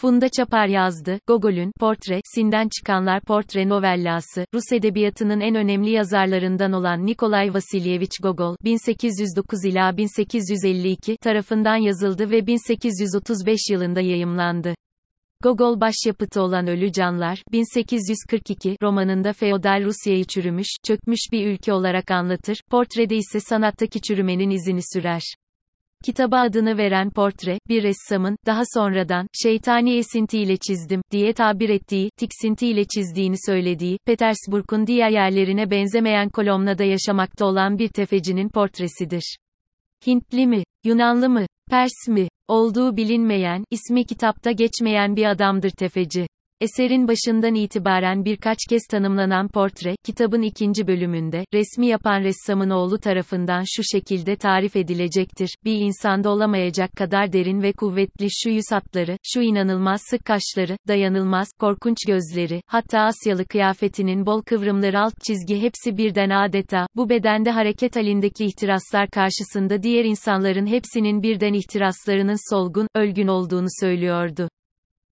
Funda 0.00 0.28
Çapar 0.28 0.66
yazdı, 0.66 1.20
Gogol'ün, 1.26 1.72
Portre, 1.80 2.20
Sinden 2.34 2.68
çıkanlar 2.78 3.20
portre 3.20 3.68
novellası, 3.68 4.44
Rus 4.54 4.72
edebiyatının 4.72 5.40
en 5.40 5.54
önemli 5.54 5.90
yazarlarından 5.90 6.72
olan 6.72 7.06
Nikolay 7.06 7.54
Vasilyevich 7.54 8.22
Gogol, 8.22 8.56
1809 8.64 9.64
ila 9.64 9.96
1852 9.96 11.16
tarafından 11.16 11.76
yazıldı 11.76 12.30
ve 12.30 12.46
1835 12.46 13.58
yılında 13.70 14.00
yayımlandı. 14.00 14.74
Gogol 15.42 15.80
başyapıtı 15.80 16.42
olan 16.42 16.66
Ölü 16.66 16.92
Canlar, 16.92 17.42
1842 17.52 18.76
romanında 18.82 19.32
feodal 19.32 19.84
Rusya'yı 19.84 20.24
çürümüş, 20.24 20.68
çökmüş 20.86 21.20
bir 21.32 21.46
ülke 21.46 21.72
olarak 21.72 22.10
anlatır, 22.10 22.60
portrede 22.70 23.16
ise 23.16 23.40
sanattaki 23.40 24.00
çürümenin 24.00 24.50
izini 24.50 24.80
sürer. 24.94 25.22
Kitaba 26.04 26.40
adını 26.40 26.78
veren 26.78 27.10
portre, 27.10 27.58
bir 27.68 27.82
ressamın, 27.82 28.36
daha 28.46 28.62
sonradan, 28.74 29.26
şeytani 29.42 29.96
esintiyle 29.96 30.56
çizdim, 30.56 31.02
diye 31.10 31.32
tabir 31.32 31.68
ettiği, 31.68 32.10
tiksintiyle 32.16 32.84
çizdiğini 32.84 33.36
söylediği, 33.46 33.98
Petersburg'un 34.06 34.86
diğer 34.86 35.10
yerlerine 35.10 35.70
benzemeyen 35.70 36.28
Kolomna'da 36.28 36.84
yaşamakta 36.84 37.46
olan 37.46 37.78
bir 37.78 37.88
tefecinin 37.88 38.48
portresidir. 38.48 39.36
Hintli 40.06 40.46
mi, 40.46 40.62
Yunanlı 40.84 41.28
mı, 41.28 41.46
Pers 41.70 42.08
mi, 42.08 42.28
olduğu 42.48 42.96
bilinmeyen, 42.96 43.64
ismi 43.70 44.04
kitapta 44.04 44.50
geçmeyen 44.50 45.16
bir 45.16 45.24
adamdır 45.24 45.70
tefeci. 45.70 46.26
Eserin 46.60 47.08
başından 47.08 47.54
itibaren 47.54 48.24
birkaç 48.24 48.58
kez 48.68 48.82
tanımlanan 48.90 49.48
portre, 49.48 49.96
kitabın 50.04 50.42
ikinci 50.42 50.86
bölümünde, 50.86 51.44
resmi 51.54 51.86
yapan 51.86 52.20
ressamın 52.20 52.70
oğlu 52.70 52.98
tarafından 52.98 53.64
şu 53.76 53.82
şekilde 53.92 54.36
tarif 54.36 54.76
edilecektir. 54.76 55.54
Bir 55.64 55.76
insanda 55.76 56.30
olamayacak 56.30 56.92
kadar 56.92 57.32
derin 57.32 57.62
ve 57.62 57.72
kuvvetli 57.72 58.26
şu 58.30 58.50
yüz 58.50 58.64
hatları, 58.72 59.16
şu 59.22 59.40
inanılmaz 59.40 60.00
sık 60.10 60.24
kaşları, 60.24 60.76
dayanılmaz, 60.88 61.48
korkunç 61.60 61.96
gözleri, 62.06 62.60
hatta 62.66 63.00
Asyalı 63.00 63.44
kıyafetinin 63.44 64.26
bol 64.26 64.42
kıvrımları 64.42 65.00
alt 65.00 65.14
çizgi 65.26 65.62
hepsi 65.62 65.96
birden 65.96 66.30
adeta, 66.30 66.86
bu 66.96 67.08
bedende 67.08 67.50
hareket 67.50 67.96
halindeki 67.96 68.44
ihtiraslar 68.44 69.08
karşısında 69.10 69.82
diğer 69.82 70.04
insanların 70.04 70.66
hepsinin 70.66 71.22
birden 71.22 71.52
ihtiraslarının 71.52 72.50
solgun, 72.54 72.88
ölgün 72.94 73.28
olduğunu 73.28 73.68
söylüyordu. 73.80 74.48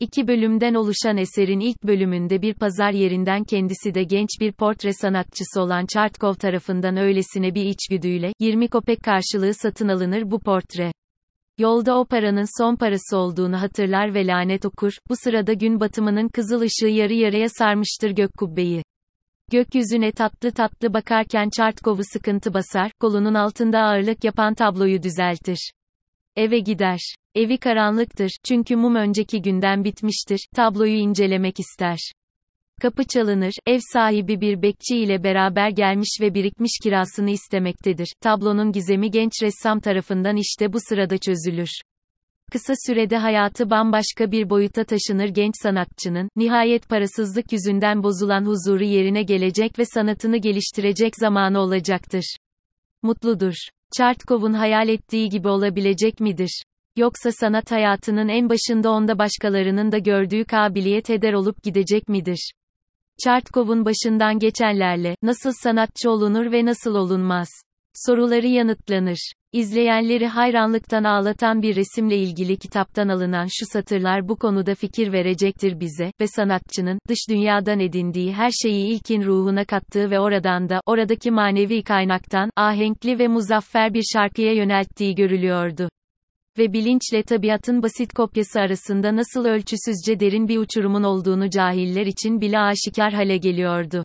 İki 0.00 0.28
bölümden 0.28 0.74
oluşan 0.74 1.16
eserin 1.16 1.60
ilk 1.60 1.82
bölümünde 1.84 2.42
bir 2.42 2.54
pazar 2.54 2.90
yerinden 2.90 3.44
kendisi 3.44 3.94
de 3.94 4.02
genç 4.04 4.28
bir 4.40 4.52
portre 4.52 4.92
sanatçısı 4.92 5.60
olan 5.60 5.86
Çartkov 5.86 6.34
tarafından 6.34 6.96
öylesine 6.96 7.54
bir 7.54 7.64
içgüdüyle, 7.64 8.32
20 8.40 8.68
kopek 8.68 9.02
karşılığı 9.02 9.54
satın 9.54 9.88
alınır 9.88 10.30
bu 10.30 10.40
portre. 10.40 10.92
Yolda 11.58 11.98
o 11.98 12.04
paranın 12.04 12.60
son 12.62 12.76
parası 12.76 13.16
olduğunu 13.16 13.60
hatırlar 13.60 14.14
ve 14.14 14.26
lanet 14.26 14.64
okur, 14.64 14.92
bu 15.08 15.14
sırada 15.16 15.52
gün 15.52 15.80
batımının 15.80 16.28
kızıl 16.28 16.60
ışığı 16.60 16.86
yarı 16.86 17.14
yarıya 17.14 17.48
sarmıştır 17.48 18.10
gök 18.10 18.34
kubbeyi. 18.38 18.82
Gökyüzüne 19.50 20.12
tatlı 20.12 20.52
tatlı 20.52 20.94
bakarken 20.94 21.50
Çartkov'u 21.56 22.02
sıkıntı 22.12 22.54
basar, 22.54 22.90
kolunun 23.00 23.34
altında 23.34 23.78
ağırlık 23.78 24.24
yapan 24.24 24.54
tabloyu 24.54 25.02
düzeltir. 25.02 25.72
Eve 26.36 26.58
gider. 26.58 27.14
Evi 27.34 27.58
karanlıktır, 27.58 28.30
çünkü 28.44 28.76
mum 28.76 28.94
önceki 28.94 29.42
günden 29.42 29.84
bitmiştir, 29.84 30.48
tabloyu 30.56 30.96
incelemek 30.96 31.60
ister. 31.60 31.98
Kapı 32.82 33.04
çalınır, 33.04 33.52
ev 33.66 33.80
sahibi 33.92 34.40
bir 34.40 34.62
bekçi 34.62 34.96
ile 34.98 35.24
beraber 35.24 35.70
gelmiş 35.70 36.18
ve 36.20 36.34
birikmiş 36.34 36.72
kirasını 36.82 37.30
istemektedir. 37.30 38.12
Tablonun 38.20 38.72
gizemi 38.72 39.10
genç 39.10 39.32
ressam 39.42 39.80
tarafından 39.80 40.36
işte 40.36 40.72
bu 40.72 40.78
sırada 40.88 41.18
çözülür. 41.18 41.70
Kısa 42.52 42.74
sürede 42.86 43.16
hayatı 43.16 43.70
bambaşka 43.70 44.30
bir 44.32 44.50
boyuta 44.50 44.84
taşınır 44.84 45.28
genç 45.28 45.54
sanatçının, 45.62 46.28
nihayet 46.36 46.88
parasızlık 46.88 47.52
yüzünden 47.52 48.02
bozulan 48.02 48.44
huzuru 48.44 48.84
yerine 48.84 49.22
gelecek 49.22 49.78
ve 49.78 49.84
sanatını 49.84 50.36
geliştirecek 50.36 51.16
zamanı 51.16 51.60
olacaktır. 51.60 52.36
Mutludur. 53.02 53.54
Çartkov'un 53.96 54.52
hayal 54.52 54.88
ettiği 54.88 55.28
gibi 55.28 55.48
olabilecek 55.48 56.20
midir? 56.20 56.62
Yoksa 56.96 57.32
sanat 57.32 57.70
hayatının 57.70 58.28
en 58.28 58.48
başında 58.48 58.90
onda 58.90 59.18
başkalarının 59.18 59.92
da 59.92 59.98
gördüğü 59.98 60.44
kabiliyet 60.44 61.10
eder 61.10 61.32
olup 61.32 61.62
gidecek 61.62 62.08
midir? 62.08 62.52
Çartkov'un 63.24 63.84
başından 63.84 64.38
geçenlerle, 64.38 65.16
nasıl 65.22 65.52
sanatçı 65.62 66.10
olunur 66.10 66.52
ve 66.52 66.64
nasıl 66.64 66.94
olunmaz? 66.94 67.48
Soruları 67.94 68.46
yanıtlanır. 68.46 69.32
İzleyenleri 69.52 70.26
hayranlıktan 70.26 71.04
ağlatan 71.04 71.62
bir 71.62 71.76
resimle 71.76 72.16
ilgili 72.16 72.56
kitaptan 72.56 73.08
alınan 73.08 73.46
şu 73.50 73.66
satırlar 73.72 74.28
bu 74.28 74.36
konuda 74.36 74.74
fikir 74.74 75.12
verecektir 75.12 75.80
bize 75.80 76.12
ve 76.20 76.26
sanatçının 76.26 76.98
dış 77.08 77.18
dünyadan 77.30 77.80
edindiği 77.80 78.32
her 78.32 78.50
şeyi 78.50 78.86
ilkin 78.86 79.22
ruhuna 79.22 79.64
kattığı 79.64 80.10
ve 80.10 80.20
oradan 80.20 80.68
da 80.68 80.80
oradaki 80.86 81.30
manevi 81.30 81.82
kaynaktan 81.82 82.50
ahenkli 82.56 83.18
ve 83.18 83.28
muzaffer 83.28 83.94
bir 83.94 84.02
şarkıya 84.12 84.52
yönelttiği 84.52 85.14
görülüyordu 85.14 85.88
ve 86.58 86.72
bilinçle 86.72 87.22
tabiatın 87.22 87.82
basit 87.82 88.12
kopyası 88.12 88.60
arasında 88.60 89.16
nasıl 89.16 89.44
ölçüsüzce 89.44 90.20
derin 90.20 90.48
bir 90.48 90.58
uçurumun 90.58 91.02
olduğunu 91.02 91.50
cahiller 91.50 92.06
için 92.06 92.40
bile 92.40 92.58
aşikar 92.58 93.12
hale 93.12 93.36
geliyordu. 93.36 94.04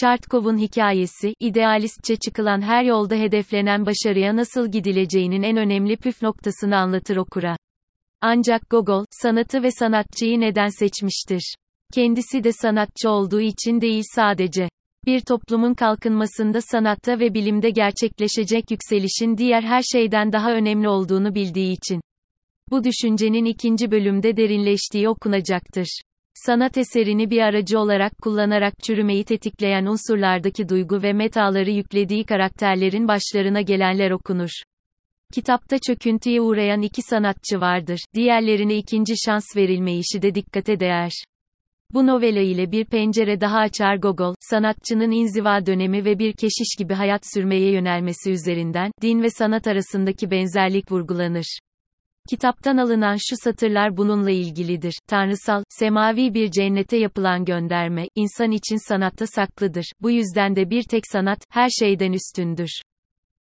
Çartkov'un 0.00 0.58
hikayesi, 0.58 1.34
idealistçe 1.40 2.16
çıkılan 2.16 2.62
her 2.62 2.84
yolda 2.84 3.14
hedeflenen 3.14 3.86
başarıya 3.86 4.36
nasıl 4.36 4.70
gidileceğinin 4.70 5.42
en 5.42 5.56
önemli 5.56 5.96
püf 5.96 6.22
noktasını 6.22 6.76
anlatır 6.76 7.16
okura. 7.16 7.56
Ancak 8.20 8.70
Gogol, 8.70 9.04
sanatı 9.10 9.62
ve 9.62 9.70
sanatçıyı 9.70 10.40
neden 10.40 10.68
seçmiştir? 10.68 11.54
Kendisi 11.94 12.44
de 12.44 12.52
sanatçı 12.52 13.10
olduğu 13.10 13.40
için 13.40 13.80
değil 13.80 14.02
sadece. 14.14 14.68
Bir 15.08 15.20
toplumun 15.20 15.74
kalkınmasında 15.74 16.60
sanatta 16.60 17.20
ve 17.20 17.34
bilimde 17.34 17.70
gerçekleşecek 17.70 18.70
yükselişin 18.70 19.36
diğer 19.36 19.62
her 19.62 19.82
şeyden 19.82 20.32
daha 20.32 20.52
önemli 20.52 20.88
olduğunu 20.88 21.34
bildiği 21.34 21.72
için. 21.72 22.00
Bu 22.70 22.84
düşüncenin 22.84 23.44
ikinci 23.44 23.90
bölümde 23.90 24.36
derinleştiği 24.36 25.08
okunacaktır. 25.08 26.00
Sanat 26.34 26.78
eserini 26.78 27.30
bir 27.30 27.40
aracı 27.40 27.78
olarak 27.78 28.12
kullanarak 28.22 28.74
çürümeyi 28.82 29.24
tetikleyen 29.24 29.86
unsurlardaki 29.86 30.68
duygu 30.68 31.02
ve 31.02 31.12
metaları 31.12 31.70
yüklediği 31.70 32.24
karakterlerin 32.24 33.08
başlarına 33.08 33.60
gelenler 33.60 34.10
okunur. 34.10 34.50
Kitapta 35.34 35.78
çöküntüye 35.78 36.40
uğrayan 36.40 36.82
iki 36.82 37.02
sanatçı 37.02 37.60
vardır, 37.60 38.00
diğerlerine 38.14 38.76
ikinci 38.76 39.14
şans 39.26 39.44
verilme 39.56 39.96
işi 39.96 40.22
de 40.22 40.34
dikkate 40.34 40.80
değer. 40.80 41.12
Bu 41.94 42.06
novela 42.06 42.40
ile 42.40 42.72
bir 42.72 42.84
pencere 42.84 43.40
daha 43.40 43.58
açar 43.58 43.96
Gogol, 43.96 44.34
sanatçının 44.40 45.10
inziva 45.10 45.66
dönemi 45.66 46.04
ve 46.04 46.18
bir 46.18 46.32
keşiş 46.32 46.76
gibi 46.78 46.94
hayat 46.94 47.20
sürmeye 47.34 47.72
yönelmesi 47.72 48.30
üzerinden, 48.30 48.92
din 49.02 49.22
ve 49.22 49.30
sanat 49.30 49.66
arasındaki 49.66 50.30
benzerlik 50.30 50.92
vurgulanır. 50.92 51.58
Kitaptan 52.30 52.76
alınan 52.76 53.16
şu 53.28 53.36
satırlar 53.44 53.96
bununla 53.96 54.30
ilgilidir. 54.30 54.94
Tanrısal, 55.06 55.62
semavi 55.68 56.34
bir 56.34 56.50
cennete 56.50 56.96
yapılan 56.96 57.44
gönderme, 57.44 58.08
insan 58.14 58.50
için 58.50 58.88
sanatta 58.88 59.26
saklıdır. 59.26 59.92
Bu 60.00 60.10
yüzden 60.10 60.56
de 60.56 60.70
bir 60.70 60.82
tek 60.82 61.02
sanat, 61.12 61.38
her 61.50 61.68
şeyden 61.68 62.12
üstündür. 62.12 62.70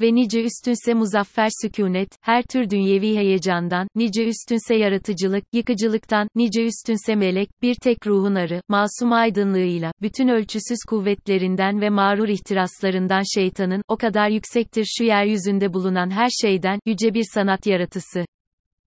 Ve 0.00 0.14
nice 0.14 0.42
üstünse 0.42 0.94
muzaffer 0.94 1.48
sükunet, 1.62 2.08
her 2.20 2.42
tür 2.42 2.70
dünyevi 2.70 3.16
heyecandan, 3.16 3.88
nice 3.94 4.24
üstünse 4.24 4.74
yaratıcılık, 4.74 5.44
yıkıcılıktan, 5.52 6.28
nice 6.34 6.64
üstünse 6.64 7.14
melek, 7.14 7.48
bir 7.62 7.74
tek 7.74 8.06
ruhun 8.06 8.34
arı, 8.34 8.62
masum 8.68 9.12
aydınlığıyla, 9.12 9.92
bütün 10.02 10.28
ölçüsüz 10.28 10.78
kuvvetlerinden 10.88 11.80
ve 11.80 11.90
mağrur 11.90 12.28
ihtiraslarından 12.28 13.22
şeytanın, 13.34 13.82
o 13.88 13.96
kadar 13.96 14.28
yüksektir 14.28 14.86
şu 14.98 15.04
yeryüzünde 15.04 15.72
bulunan 15.72 16.10
her 16.10 16.28
şeyden, 16.42 16.80
yüce 16.86 17.14
bir 17.14 17.24
sanat 17.34 17.66
yaratısı. 17.66 18.24